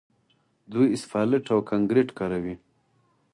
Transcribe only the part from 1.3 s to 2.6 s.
او کانکریټ کاروي.